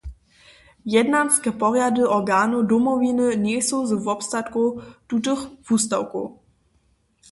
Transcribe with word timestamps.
Jednanske 0.93 1.51
porjady 1.63 2.07
organow 2.15 2.63
Domowiny 2.71 3.27
njejsu 3.43 3.77
z 3.91 3.91
wobstatkom 4.07 4.69
tutych 5.07 5.41
wustawkow. 5.67 6.27